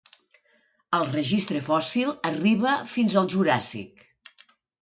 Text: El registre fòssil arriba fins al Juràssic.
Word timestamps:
El 0.99 1.05
registre 1.09 1.61
fòssil 1.67 2.09
arriba 2.31 2.75
fins 2.97 3.19
al 3.23 3.31
Juràssic. 3.35 4.07